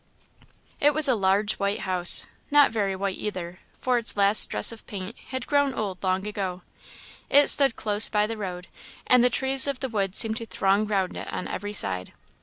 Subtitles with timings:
[0.79, 4.83] It was a large white house; not very white either, for its last dress of
[4.87, 6.63] paint had grown old long ago.
[7.29, 8.65] It stood close by the road,
[9.05, 12.13] and the trees of the wood seemed to throng round it on every side.